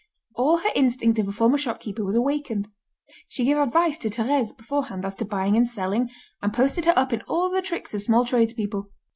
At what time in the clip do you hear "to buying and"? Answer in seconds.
5.13-5.67